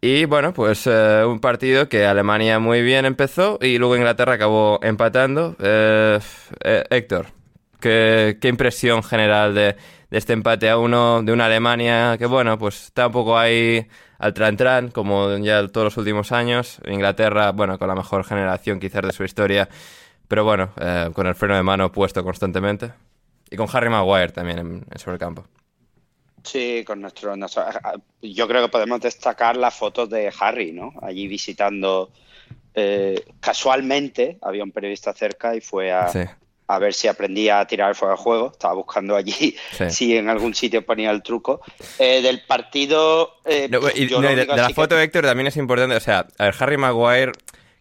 Y 0.00 0.24
bueno, 0.24 0.52
pues 0.54 0.86
eh, 0.86 1.24
un 1.26 1.40
partido 1.40 1.88
que 1.88 2.06
Alemania 2.06 2.58
muy 2.58 2.82
bien 2.82 3.04
empezó 3.04 3.58
y 3.60 3.78
luego 3.78 3.96
Inglaterra 3.96 4.34
acabó 4.34 4.80
empatando. 4.82 5.56
Eh, 5.60 6.18
eh, 6.64 6.84
Héctor, 6.90 7.26
¿Qué, 7.80 8.38
impresión 8.42 9.02
general 9.02 9.54
de, 9.54 9.76
este 10.10 10.32
empate 10.34 10.68
a 10.68 10.76
uno 10.78 11.22
de 11.22 11.32
una 11.32 11.46
Alemania 11.46 12.16
que, 12.18 12.26
bueno, 12.26 12.58
pues 12.58 12.84
está 12.86 13.06
un 13.06 13.12
poco 13.12 13.38
ahí 13.38 13.86
al 14.18 14.34
tran-tran, 14.34 14.90
como 14.90 15.36
ya 15.38 15.66
todos 15.68 15.86
los 15.86 15.96
últimos 15.96 16.30
años? 16.32 16.78
Inglaterra, 16.86 17.52
bueno, 17.52 17.78
con 17.78 17.88
la 17.88 17.94
mejor 17.94 18.24
generación 18.24 18.80
quizás 18.80 19.02
de 19.02 19.12
su 19.12 19.24
historia, 19.24 19.68
pero 20.28 20.44
bueno, 20.44 20.72
eh, 20.80 21.10
con 21.14 21.26
el 21.26 21.34
freno 21.34 21.56
de 21.56 21.62
mano 21.62 21.90
puesto 21.90 22.22
constantemente. 22.22 22.92
Y 23.50 23.56
con 23.56 23.66
Harry 23.72 23.88
Maguire 23.88 24.32
también 24.32 24.58
en, 24.58 24.84
en 24.90 24.98
sobre 24.98 25.14
el 25.14 25.20
campo. 25.20 25.44
Sí, 26.44 26.82
con 26.86 27.00
nuestro, 27.00 27.36
nuestro- 27.36 27.64
Yo 28.22 28.48
creo 28.48 28.62
que 28.62 28.68
podemos 28.68 29.00
destacar 29.00 29.56
las 29.56 29.74
fotos 29.74 30.08
de 30.10 30.32
Harry, 30.40 30.72
¿no? 30.72 30.92
Allí 31.02 31.26
visitando. 31.28 32.10
eh, 32.74 33.24
casualmente 33.40 34.38
había 34.42 34.62
un 34.62 34.70
periodista 34.70 35.12
cerca 35.12 35.56
y 35.56 35.60
fue 35.60 35.90
a, 35.92 36.08
Sí, 36.08 36.20
a 36.68 36.78
ver 36.78 36.94
si 36.94 37.08
aprendía 37.08 37.58
a 37.58 37.66
tirar 37.66 37.94
fuera 37.96 38.14
del 38.14 38.22
juego. 38.22 38.52
Estaba 38.52 38.74
buscando 38.74 39.16
allí 39.16 39.56
Sí. 39.76 39.90
si 39.90 40.16
en 40.16 40.28
algún 40.28 40.54
sitio 40.54 40.86
ponía 40.86 41.10
el 41.10 41.22
truco. 41.22 41.60
Eh, 41.98 42.22
del 42.22 42.42
partido. 42.46 43.34
eh, 43.44 43.68
No, 43.68 43.80
y, 43.94 44.06
no, 44.06 44.20
de, 44.20 44.46
la 44.46 44.54
así 44.54 44.68
que- 44.68 44.74
foto, 44.74 44.98
Héctor, 44.98 45.24
también 45.24 45.48
es 45.48 45.56
importante. 45.56 45.96
O 45.96 46.00
sea, 46.00 46.26
a 46.38 46.44
ver, 46.44 46.54
Harry 46.60 46.76
Maguire, 46.76 47.32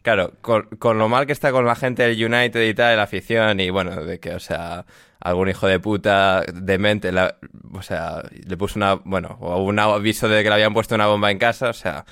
claro, 0.01 0.33
con, 0.41 0.63
con 0.79 0.97
lo 0.97 1.09
mal 1.09 1.25
que 1.25 1.33
está 1.33 1.51
con 1.51 1.65
la 1.65 1.75
gente 1.75 2.03
del 2.03 2.23
United 2.33 2.61
y 2.67 2.73
tal, 2.73 2.97
la 2.97 3.03
afición, 3.03 3.59
y 3.59 3.69
bueno, 3.69 4.03
de 4.03 4.19
que, 4.19 4.33
o 4.33 4.39
sea, 4.39 4.85
algún 5.19 5.49
hijo 5.49 5.67
de 5.67 5.79
puta 5.79 6.43
demente, 6.53 7.11
la- 7.11 7.35
o 7.73 7.81
sea, 7.81 8.23
le 8.31 8.57
puso 8.57 8.79
una, 8.79 8.95
bueno, 8.95 9.37
o 9.41 9.61
un 9.63 9.77
aviso 9.79 10.27
de 10.29 10.41
que 10.43 10.49
le 10.49 10.55
habían 10.55 10.73
puesto 10.73 10.95
una 10.95 11.07
bomba 11.07 11.31
en 11.31 11.37
casa, 11.37 11.69
o 11.69 11.73
sea, 11.73 12.05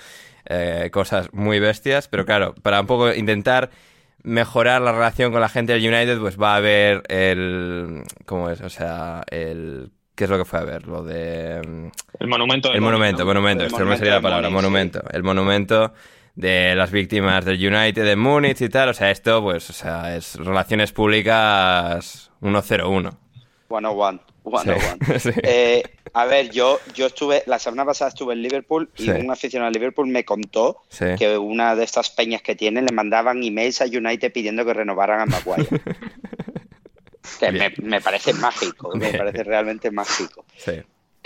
eh, 0.50 0.89
cosas 0.91 1.29
muy 1.34 1.60
bestias, 1.60 2.08
pero 2.08 2.25
claro, 2.25 2.53
para 2.62 2.79
un 2.82 2.88
poco 2.88 3.13
intentar 3.13 3.70
mejorar 4.24 4.82
la 4.82 4.91
relación 4.91 5.32
con 5.32 5.41
la 5.41 5.50
gente 5.50 5.74
del 5.74 5.82
United, 5.94 6.20
pues 6.20 6.39
va 6.41 6.53
a 6.53 6.58
haber 6.58 7.03
el, 7.08 8.03
¿cómo 8.25 8.50
es? 8.50 8.60
O 8.62 8.70
sea, 8.70 9.24
el, 9.29 9.91
¿qué 10.15 10.25
es 10.25 10.29
lo 10.29 10.38
que 10.38 10.44
fue 10.46 10.60
a 10.60 10.63
ver? 10.63 10.88
Lo 10.88 11.03
de... 11.03 11.91
el 12.20 12.27
monumento. 12.27 12.74
el 12.74 12.82
monumento, 12.82 13.20
¿no? 13.20 13.25
monumento, 13.27 13.63
El 13.63 13.67
esto 13.67 13.79
no 13.79 13.86
me 13.86 13.91
monumento 13.91 14.00
salía 14.00 14.12
la 14.13 14.17
de 14.17 14.24
palabra, 14.24 14.50
monumento. 14.50 15.03
El 15.12 15.24
monumento 15.24 15.94
de 16.38 16.75
las 16.75 16.91
víctimas 16.91 17.44
del 17.44 17.56
United 17.58 18.06
de 18.06 18.15
Múnich 18.15 18.62
y 18.62 18.70
tal. 18.70 18.89
O 18.89 18.94
sea, 18.94 19.12
esto, 19.12 19.41
pues, 19.41 19.70
o 19.70 19.74
sea, 19.74 20.15
es 20.15 20.36
relaciones 20.36 20.91
públicas 20.94 22.32
101. 22.41 23.12
101. 23.67 24.20
101. 24.46 25.20
Sí. 25.20 25.29
Eh, 25.44 25.84
a 26.13 26.25
ver, 26.25 26.50
yo, 26.51 26.79
yo 26.96 27.08
estuve, 27.08 27.44
la 27.48 27.60
semana 27.60 27.84
pasada 27.86 28.10
estuve 28.10 28.34
en 28.34 28.41
Liverpool 28.44 28.89
y 28.98 29.03
Sí. 29.03 29.10
un 29.10 29.29
aficionado 29.29 29.70
de 29.72 29.77
Liverpool 29.79 30.08
me 30.08 30.24
contó 30.24 30.84
Sí. 30.89 31.06
que 31.17 31.38
una 31.38 31.75
de 31.75 31.84
estas 31.84 32.10
peñas 32.12 32.41
que 32.41 32.56
tienen 32.56 32.86
le 32.86 32.94
mandaban 32.94 33.44
emails 33.44 33.82
a 33.82 33.86
United 33.86 34.32
pidiendo 34.32 34.63
que 34.63 34.74
renovaran 34.74 35.20
a 35.22 35.25
Maguire. 35.25 35.67
que 37.39 37.51
me, 37.51 37.74
me 37.82 38.00
parece 38.00 38.34
mágico, 38.34 38.96
me 38.96 39.12
parece 39.13 39.44
realmente 39.44 39.91
mágico. 39.91 40.46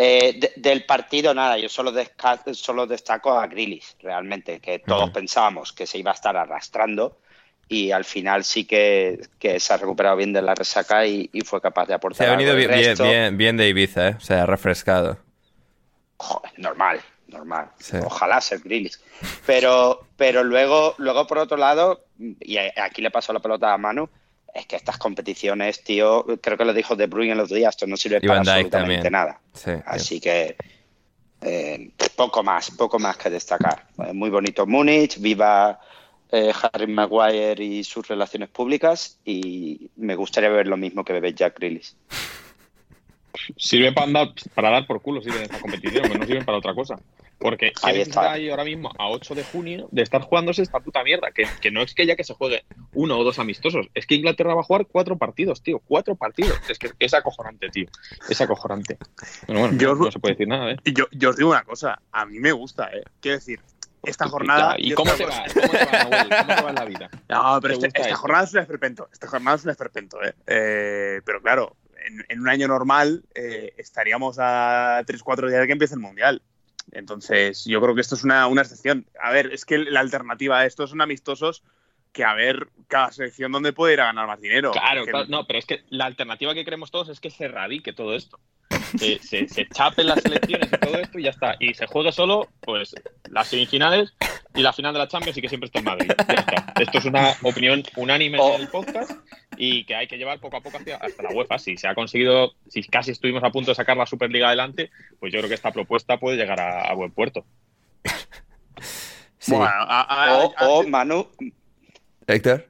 Eh, 0.04 0.34
de- 0.40 0.54
del 0.56 0.84
partido, 0.86 1.34
nada, 1.34 1.58
yo 1.60 1.70
solo, 1.70 1.94
solo 2.54 2.88
destaco 2.88 3.38
a 3.38 3.46
Grilis, 3.46 3.96
realmente, 4.02 4.60
que 4.60 4.80
todos 4.80 5.12
pensábamos 5.12 5.74
que 5.74 5.86
se 5.86 6.00
iba 6.00 6.10
a 6.10 6.16
estar 6.16 6.36
arrastrando 6.36 7.20
y 7.68 7.92
al 7.92 8.04
final 8.04 8.44
sí 8.44 8.66
que, 8.66 9.22
que 9.38 9.60
se 9.60 9.74
ha 9.74 9.78
recuperado 9.78 10.16
bien 10.18 10.34
de 10.34 10.42
la 10.42 10.56
resaca 10.56 11.06
y, 11.06 11.30
y 11.32 11.42
fue 11.42 11.62
capaz 11.62 11.84
de 11.84 11.90
Se 11.90 11.94
aportar 11.96 12.28
ha 12.30 12.32
venido 12.32 12.56
bien, 12.56 12.72
bien, 12.72 12.96
bien, 12.98 13.38
bien 13.38 13.58
de 13.58 13.70
Ibiza, 13.70 14.08
¿eh? 14.10 14.16
O 14.18 14.22
sea, 14.22 14.46
refrescado. 14.48 15.20
joder, 16.18 16.52
normal, 16.58 17.00
normal. 17.28 17.70
Sí. 17.80 17.98
Ojalá 18.04 18.42
ser 18.42 18.60
Grilis. 18.60 19.00
Pero, 19.46 20.08
pero 20.18 20.44
luego, 20.44 20.96
luego, 20.98 21.28
por 21.28 21.38
otro 21.38 21.58
lado, 21.58 22.06
y 22.40 22.58
aquí 22.58 23.02
le 23.02 23.12
paso 23.12 23.34
la 23.34 23.40
pelota 23.40 23.72
a 23.72 23.78
Manu, 23.78 24.10
es 24.54 24.66
que 24.66 24.76
estas 24.76 24.98
competiciones, 24.98 25.84
tío, 25.84 26.26
creo 26.42 26.58
que 26.58 26.66
lo 26.66 26.74
dijo 26.74 26.96
De 26.96 27.08
Bruyne 27.08 27.32
en 27.32 27.38
los 27.38 27.50
días, 27.50 27.76
esto 27.76 27.88
no 27.88 27.98
sirve 27.98 28.20
Y 28.22 28.28
para 28.28 28.40
absolutamente 28.40 29.10
también. 29.10 29.12
nada. 29.12 29.40
Sí. 29.54 29.72
Así 29.86 30.20
que 30.20 30.56
eh, 31.42 31.92
poco 32.16 32.44
más, 32.44 32.72
poco 32.72 33.00
más 33.00 33.18
que 33.18 33.30
destacar. 33.30 33.88
Eh, 34.06 34.14
muy 34.14 34.30
bonito 34.30 34.66
Múnich, 34.68 35.20
viva 35.20 35.80
eh, 36.32 36.54
Harry 36.62 36.88
Maguire 36.88 37.64
y 37.64 37.84
sus 37.84 38.08
relaciones 38.08 38.50
públicas 38.50 39.20
y 39.26 39.90
me 39.96 40.16
gustaría 40.16 40.50
ver 40.50 40.68
lo 40.68 40.78
mismo 40.78 41.04
que 41.04 41.14
bebe 41.14 41.34
Jack 41.34 41.58
Grealish. 41.58 41.94
Sirve 43.58 43.92
para, 43.92 44.08
andar, 44.08 44.34
para 44.56 44.70
dar 44.70 44.88
por 44.88 45.02
culo, 45.02 45.22
sirve 45.22 45.44
esta 45.44 45.60
competición, 45.60 46.04
pero 46.08 46.20
no 46.20 46.26
sirve 46.26 46.44
para 46.44 46.58
otra 46.58 46.74
cosa. 46.76 46.96
Porque 47.40 47.72
Ahí 47.82 47.94
¿quién 47.94 48.02
está. 48.08 48.22
está 48.22 48.32
ahí 48.34 48.50
ahora 48.52 48.64
mismo, 48.64 48.92
a 49.00 49.10
8 49.10 49.34
de 49.34 49.44
junio, 49.44 49.88
de 49.92 50.04
estar 50.04 50.22
jugándose 50.22 50.62
esta 50.62 50.80
puta 50.80 51.04
mierda? 51.04 51.32
Que, 51.32 51.46
que 51.60 51.72
no 51.72 51.82
es 51.82 51.96
que 51.96 52.06
ya 52.06 52.16
que 52.16 52.24
se 52.24 52.36
juegue 52.36 52.64
uno 52.94 53.18
o 53.18 53.24
dos 53.24 53.40
amistosos, 53.40 53.88
es 53.96 54.06
que 54.06 54.14
Inglaterra 54.16 54.54
va 54.54 54.62
a 54.62 54.64
jugar 54.64 54.86
cuatro 54.86 55.18
partidos, 55.18 55.64
tío, 55.64 55.80
cuatro 55.88 56.16
partidos. 56.16 56.60
Es 56.70 56.78
que 56.78 56.92
es 57.00 57.14
acojonante, 57.16 57.70
tío, 57.70 57.88
es 58.30 58.40
acojonante. 58.42 58.98
Bueno, 59.48 59.62
bueno, 59.62 59.78
Yo- 59.80 59.96
no, 59.96 60.12
se 60.12 60.20
puede 60.20 60.36
decir 60.36 60.48
nada, 60.48 60.72
¿eh? 60.72 60.78
Y 60.84 60.94
yo, 60.94 61.06
yo 61.12 61.32
os 61.32 61.36
digo 61.38 61.50
una 61.50 61.64
cosa, 61.64 62.00
a 62.12 62.26
mí 62.26 62.38
me 62.40 62.52
gusta, 62.52 62.90
¿eh? 62.94 63.04
Quiero 63.20 63.38
decir, 63.40 63.60
esta 64.04 64.28
jornada... 64.28 64.76
¿Y 64.78 64.92
cómo 64.94 65.12
cosa- 65.12 65.26
va? 65.26 65.44
¿Cómo 65.54 65.68
te 65.72 66.64
va, 66.64 66.70
en 66.70 66.76
la 66.76 66.86
vida? 66.86 67.10
No, 67.30 67.60
pero 67.62 67.78
¿Te 67.80 67.88
este- 67.88 68.00
esta 68.00 68.10
esto? 68.10 68.22
jornada 68.22 68.44
es 68.46 68.54
un 68.54 68.60
esperpento. 68.60 69.10
Esta 69.12 69.28
jornada 69.28 69.58
es 69.58 69.64
un 69.64 69.70
esperpento, 69.72 70.24
¿eh? 70.24 70.34
Eh, 70.48 71.22
pero 71.26 71.42
claro, 71.42 71.76
en, 72.06 72.26
en 72.28 72.40
un 72.40 72.50
año 72.50 72.68
normal 72.68 73.24
eh, 73.36 73.74
estaríamos 73.78 74.38
a 74.40 75.04
3-4 75.06 75.48
días 75.48 75.62
de 75.62 75.68
que 75.68 75.74
empiece 75.74 75.96
el 75.96 76.00
Mundial. 76.00 76.42
Entonces, 76.92 77.66
yo 77.66 77.82
creo 77.82 77.96
que 77.96 78.02
esto 78.02 78.16
es 78.16 78.24
una, 78.24 78.48
una 78.48 78.62
excepción. 78.62 79.06
A 79.22 79.32
ver, 79.32 79.52
es 79.54 79.66
que 79.66 79.78
la 79.78 80.00
alternativa 80.00 80.60
a 80.60 80.66
esto 80.66 80.88
son 80.88 81.02
amistosos 81.02 81.64
que 82.12 82.26
a 82.26 82.34
ver 82.34 82.68
cada 82.88 83.12
selección 83.12 83.52
donde 83.52 83.72
puede 83.72 83.94
ir 83.94 84.02
a 84.02 84.06
ganar 84.06 84.28
más 84.28 84.42
dinero. 84.42 84.72
Claro, 84.72 85.06
claro, 85.06 85.26
no, 85.30 85.46
pero 85.46 85.60
es 85.60 85.66
que 85.66 85.84
la 85.90 86.06
alternativa 86.06 86.54
que 86.54 86.66
queremos 86.66 86.92
todos 86.92 87.08
es 87.10 87.20
que 87.20 87.30
se 87.30 87.46
erradique 87.46 87.94
todo 87.94 88.16
esto. 88.16 88.40
Que 89.00 89.20
se, 89.20 89.48
se 89.48 89.68
chapen 89.70 90.08
las 90.08 90.22
selecciones 90.22 90.68
y 90.74 90.78
todo 90.78 90.98
esto 90.98 91.20
y 91.20 91.24
ya 91.24 91.30
está. 91.30 91.56
Y 91.60 91.74
se 91.74 91.88
juegue 91.88 92.12
solo, 92.12 92.50
pues, 92.62 92.94
las 93.30 93.48
semifinales 93.48 94.14
y 94.56 94.62
la 94.62 94.74
final 94.74 94.94
de 94.94 95.00
la 95.00 95.08
Champions 95.08 95.38
y 95.38 95.42
que 95.42 95.50
siempre 95.50 95.66
esté 95.68 95.80
en 95.80 95.86
Madrid. 95.86 96.12
Ya 96.28 96.34
está. 96.36 96.74
Esto 96.80 96.98
es 96.98 97.06
una 97.06 97.34
opinión 97.44 97.84
unánime 97.96 98.38
Oh. 98.40 98.56
en 98.56 98.62
el 98.62 98.68
podcast 98.68 99.12
y 99.58 99.86
que 99.86 99.96
hay 99.96 100.08
que 100.08 100.18
llevar 100.18 100.40
poco 100.40 100.58
a 100.58 100.62
poco 100.62 100.78
hacia, 100.78 100.98
hasta 100.98 101.24
la 101.24 101.30
UEFA. 101.32 101.58
Si 101.60 101.78
se 101.78 101.88
ha 101.88 101.96
conseguido, 101.96 102.54
si 102.68 102.84
casi 102.84 103.12
estuvimos 103.12 103.44
a 103.44 103.52
punto 103.52 103.72
de 103.72 103.76
sacar 103.76 103.96
la 103.98 104.06
Superliga 104.06 104.48
adelante, 104.48 104.90
pues 105.20 105.32
yo 105.32 105.40
creo 105.40 105.50
que 105.50 105.56
esta 105.56 105.72
propuesta 105.72 106.18
puede 106.18 106.38
llegar 106.38 106.60
a, 106.60 106.82
a 106.90 106.94
buen 106.94 107.12
puerto. 107.12 107.46
Sí. 109.44 109.54
Bueno, 109.54 109.66
a- 109.66 110.02
a- 110.02 110.38
O, 110.38 110.54
a- 110.56 110.70
o 110.70 110.84
Manu, 110.88 111.28
Héctor. 112.28 112.68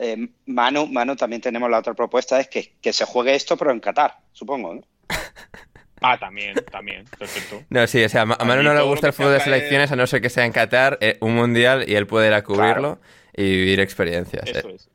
eh, 0.00 0.28
Manu, 0.46 0.86
Manu, 0.86 1.14
también 1.14 1.42
tenemos 1.42 1.68
la 1.70 1.78
otra 1.78 1.92
propuesta, 1.92 2.40
es 2.40 2.48
que, 2.48 2.74
que 2.80 2.90
se 2.94 3.04
juegue 3.04 3.34
esto, 3.34 3.58
pero 3.58 3.70
en 3.70 3.80
Qatar, 3.80 4.16
supongo. 4.32 4.76
¿no? 4.76 4.80
Ah, 6.06 6.18
también, 6.18 6.54
también, 6.70 7.06
perfecto. 7.18 7.62
No, 7.70 7.86
sí, 7.86 8.04
o 8.04 8.08
sea, 8.10 8.22
a 8.22 8.26
Ma- 8.26 8.36
a 8.38 8.44
Manu 8.44 8.62
no 8.62 8.74
le 8.74 8.82
gusta 8.82 9.06
el 9.06 9.14
fútbol 9.14 9.32
de 9.32 9.40
selecciones 9.40 9.90
a 9.90 9.96
no 9.96 10.06
ser 10.06 10.20
que 10.20 10.28
sea 10.28 10.44
en 10.44 10.52
Qatar, 10.52 10.98
eh, 11.00 11.16
un 11.20 11.34
mundial 11.34 11.84
y 11.88 11.94
él 11.94 12.06
puede 12.06 12.26
ir 12.26 12.34
a 12.34 12.44
cubrirlo 12.44 13.00
y 13.34 13.44
vivir 13.44 13.80
experiencias. 13.80 14.44
Eso 14.46 14.68
eh. 14.68 14.74
es. 14.74 14.90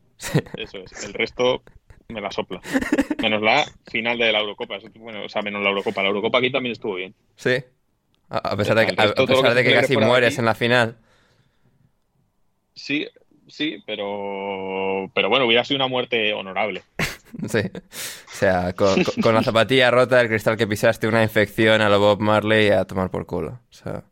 Eso 0.56 0.78
es. 0.78 1.04
El 1.04 1.16
resto, 1.16 1.64
me 2.10 2.22
la 2.22 2.32
sopla. 2.32 2.62
Menos 3.24 3.42
la 3.42 3.66
final 3.90 4.20
de 4.20 4.32
la 4.32 4.40
Eurocopa. 4.40 4.78
Bueno, 4.96 5.26
o 5.26 5.30
sea, 5.30 5.42
menos 5.42 5.64
la 5.64 5.70
Eurocopa. 5.70 6.04
La 6.04 6.10
Eurocopa 6.10 6.38
aquí 6.38 6.52
también 6.52 6.74
estuvo 6.74 6.94
bien. 6.94 7.16
Sí. 7.36 7.56
A 8.30 8.56
pesar 8.56 8.78
de 8.78 8.86
que, 8.86 9.02
a 9.02 9.26
pesar 9.26 9.56
de 9.56 9.64
que 9.64 9.74
casi 9.74 9.98
mueres 9.98 10.38
en 10.38 10.46
la 10.46 10.54
final. 10.54 10.96
Sí, 12.76 13.08
sí, 13.48 13.84
pero, 13.88 15.10
pero 15.16 15.28
bueno, 15.30 15.46
hubiera 15.48 15.66
sido 15.66 15.78
una 15.78 15.88
muerte 15.88 16.34
honorable. 16.34 16.84
Sí. 17.48 17.60
O 17.60 18.36
sea, 18.36 18.74
con, 18.74 19.34
la 19.34 19.44
zapatilla 19.44 19.92
rota, 19.92 20.22
el 20.22 20.30
cristal 20.30 20.58
que 20.58 20.68
pisaste, 20.68 21.08
una 21.08 21.24
infección 21.24 21.82
a 21.82 21.90
lo 21.90 22.00
Bob 22.00 22.20
Marley 22.22 22.70
a 22.70 22.86
tomar 22.86 23.12
por 23.12 23.26
culo. 23.26 23.60
O 23.70 23.74
sea. 23.74 24.04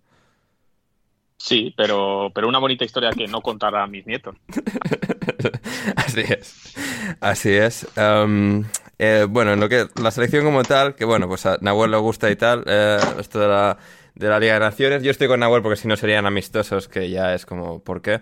Sí, 1.37 1.73
pero, 1.77 2.31
pero 2.33 2.47
una 2.47 2.59
bonita 2.59 2.83
historia 2.83 3.11
que 3.11 3.27
no 3.27 3.41
contará 3.41 3.83
a 3.83 3.87
mis 3.87 4.05
nietos. 4.05 4.35
Así 5.95 6.21
es. 6.21 6.75
Así 7.21 7.53
es. 7.53 7.87
Um, 7.95 8.65
eh, 8.99 9.27
bueno, 9.29 9.53
en 9.53 9.59
lo 9.59 9.69
que 9.69 9.87
la 10.01 10.11
selección 10.11 10.43
como 10.43 10.63
tal, 10.63 10.95
que 10.95 11.05
bueno, 11.05 11.27
pues 11.27 11.45
a 11.45 11.57
Nahuel 11.61 11.91
le 11.91 11.97
gusta 11.97 12.29
y 12.31 12.35
tal, 12.35 12.63
eh, 12.65 12.97
esto 13.19 13.39
de 13.39 13.47
la 13.47 13.77
de 14.17 14.27
la 14.27 14.39
Liga 14.39 14.55
de 14.55 14.59
Naciones. 14.59 15.03
Yo 15.03 15.11
estoy 15.11 15.27
con 15.27 15.39
Nahuel 15.39 15.61
porque 15.61 15.77
si 15.77 15.87
no 15.87 15.95
serían 15.95 16.25
amistosos, 16.25 16.87
que 16.87 17.09
ya 17.09 17.33
es 17.33 17.45
como, 17.45 17.79
¿por 17.83 18.01
qué? 18.01 18.21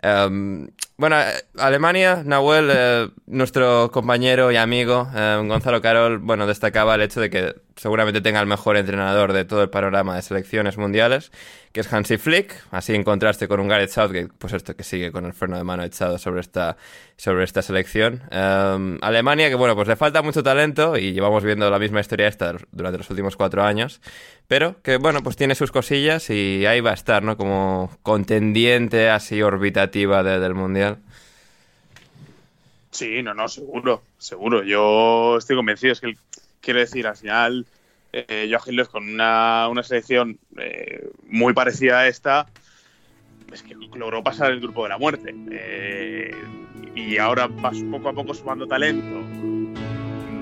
Em, 0.00 0.68
bueno, 0.96 1.16
Alemania, 1.58 2.22
Nahuel, 2.24 2.70
eh, 2.72 3.08
nuestro 3.26 3.90
compañero 3.90 4.52
y 4.52 4.56
amigo, 4.56 5.08
eh, 5.14 5.42
Gonzalo 5.46 5.82
Carol, 5.82 6.18
bueno, 6.18 6.46
destacaba 6.46 6.94
el 6.94 7.02
hecho 7.02 7.20
de 7.20 7.30
que 7.30 7.54
seguramente 7.76 8.20
tenga 8.20 8.40
el 8.40 8.46
mejor 8.46 8.76
entrenador 8.76 9.32
de 9.32 9.44
todo 9.44 9.62
el 9.62 9.70
panorama 9.70 10.16
de 10.16 10.22
selecciones 10.22 10.78
mundiales, 10.78 11.32
que 11.72 11.80
es 11.80 11.92
Hansi 11.92 12.18
Flick, 12.18 12.54
así 12.70 12.94
en 12.94 13.04
contraste 13.04 13.48
con 13.48 13.60
un 13.60 13.68
Gareth 13.68 13.90
Southgate, 13.90 14.28
pues 14.38 14.52
esto 14.52 14.76
que 14.76 14.84
sigue 14.84 15.12
con 15.12 15.24
el 15.24 15.32
freno 15.32 15.56
de 15.56 15.64
mano 15.64 15.82
echado 15.82 16.18
sobre 16.18 16.40
esta, 16.40 16.76
sobre 17.16 17.44
esta 17.44 17.62
selección. 17.62 18.22
Em, 18.30 18.98
Alemania, 19.00 19.48
que 19.48 19.54
bueno, 19.54 19.74
pues 19.74 19.88
le 19.88 19.96
falta 19.96 20.22
mucho 20.22 20.42
talento 20.42 20.96
y 20.96 21.12
llevamos 21.12 21.44
viendo 21.44 21.70
la 21.70 21.78
misma 21.78 22.00
historia 22.00 22.28
esta 22.28 22.54
durante 22.70 22.98
los 22.98 23.10
últimos 23.10 23.36
cuatro 23.36 23.62
años, 23.62 24.00
pero 24.48 24.80
que 24.82 24.98
bueno, 24.98 25.22
pues 25.22 25.36
tiene 25.36 25.54
sus 25.54 25.72
cosillas 25.72 26.28
y 26.30 26.66
ahí 26.66 26.80
va 26.80 26.90
a 26.90 26.94
estar, 26.94 27.22
¿no? 27.22 27.36
Como 27.36 27.90
contendiente 28.02 29.10
así 29.10 29.42
orbitativa 29.42 30.22
del 30.22 30.54
Mundial. 30.54 30.98
Sí, 32.92 33.22
no, 33.22 33.32
no, 33.32 33.48
seguro, 33.48 34.02
seguro. 34.18 34.62
Yo 34.62 35.38
estoy 35.38 35.56
convencido. 35.56 35.94
Es 35.94 36.00
que, 36.00 36.14
quiero 36.62 36.80
decir, 36.80 37.06
al 37.06 37.16
final, 37.16 37.66
eh, 38.12 38.48
Joachim 38.50 38.76
Löw 38.76 38.86
con 38.86 39.06
una, 39.06 39.68
una 39.68 39.82
selección 39.82 40.38
eh, 40.56 41.10
muy 41.28 41.52
parecida 41.52 42.00
a 42.00 42.08
esta, 42.08 42.46
es 43.52 43.62
que 43.62 43.74
logró 43.74 44.22
pasar 44.22 44.50
el 44.52 44.60
grupo 44.60 44.84
de 44.84 44.88
la 44.88 44.98
muerte. 44.98 45.34
Eh, 45.50 46.30
y 46.94 47.18
ahora 47.18 47.46
va 47.46 47.72
poco 47.90 48.08
a 48.08 48.12
poco 48.12 48.32
sumando 48.32 48.66
talento. 48.66 49.22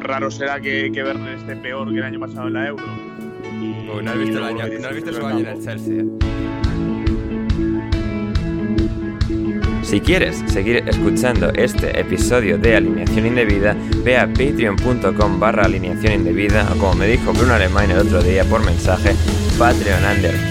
Raro 0.01 0.31
será 0.31 0.61
que, 0.61 0.91
que 0.93 1.03
Werner 1.03 1.39
esté 1.39 1.57
peor 1.57 1.91
que 1.91 1.99
el 1.99 2.05
año 2.05 2.21
pasado 2.21 2.49
en 2.49 2.55
la 2.55 2.69
Euro. 2.69 2.87
no 2.87 4.11
has 4.11 4.19
visto, 4.19 4.41
no 4.41 4.89
has 4.89 4.95
visto 4.95 5.13
su 5.13 5.27
año 5.27 5.41
en 5.41 5.47
el 5.47 5.65
Chelsea. 5.65 6.70
Si 9.91 10.01
quieres 10.01 10.41
seguir 10.47 10.85
escuchando 10.87 11.51
este 11.53 11.99
episodio 11.99 12.57
de 12.59 12.77
Alineación 12.77 13.27
Indebida, 13.27 13.75
ve 14.05 14.17
a 14.17 14.29
patreon.com 14.29 15.41
barra 15.41 15.65
alineación 15.65 16.13
indebida 16.13 16.65
o 16.73 16.79
como 16.79 16.95
me 16.95 17.09
dijo 17.09 17.33
Bruno 17.33 17.55
Alemán 17.55 17.91
el 17.91 17.99
otro 17.99 18.23
día 18.23 18.45
por 18.45 18.65
mensaje, 18.65 19.17
patreon 19.59 20.01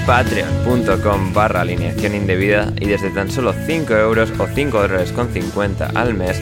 patreon.com 0.06 1.32
barra 1.32 1.62
alineación 1.62 2.16
indebida 2.16 2.74
y 2.82 2.88
desde 2.88 3.12
tan 3.12 3.32
solo 3.32 3.54
5 3.66 3.94
euros 3.94 4.30
o 4.38 4.46
5 4.46 4.78
dólares 4.78 5.14
con 5.14 5.32
50 5.32 5.86
al 5.86 6.16
mes 6.16 6.42